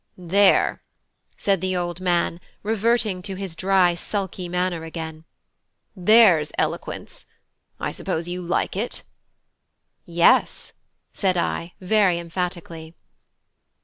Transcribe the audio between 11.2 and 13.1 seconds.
I, very emphatically.